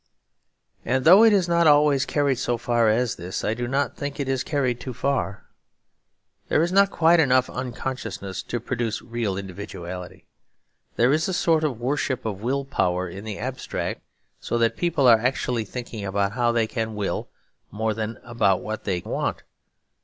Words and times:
And 0.83 1.05
though 1.05 1.23
it 1.23 1.31
is 1.31 1.47
not 1.47 1.67
always 1.67 2.07
carried 2.07 2.39
so 2.39 2.57
far 2.57 2.89
as 2.89 3.17
this, 3.17 3.43
I 3.43 3.53
do 3.53 3.67
think 3.95 4.19
it 4.19 4.27
is 4.27 4.43
carried 4.43 4.79
too 4.79 4.95
far. 4.95 5.45
There 6.47 6.63
is 6.63 6.71
not 6.71 6.89
quite 6.89 7.19
enough 7.19 7.51
unconsciousness 7.51 8.41
to 8.41 8.59
produce 8.59 9.03
real 9.03 9.37
individuality. 9.37 10.25
There 10.95 11.13
is 11.13 11.27
a 11.29 11.33
sort 11.33 11.63
of 11.63 11.79
worship 11.79 12.25
of 12.25 12.41
will 12.41 12.65
power 12.65 13.07
in 13.07 13.25
the 13.25 13.37
abstract, 13.37 14.01
so 14.39 14.57
that 14.57 14.75
people 14.75 15.05
are 15.05 15.19
actually 15.19 15.65
thinking 15.65 16.03
about 16.03 16.31
how 16.31 16.51
they 16.51 16.65
can 16.65 16.95
will, 16.95 17.29
more 17.69 17.93
than 17.93 18.17
about 18.23 18.63
what 18.63 18.85
they 18.85 19.01
want. 19.01 19.43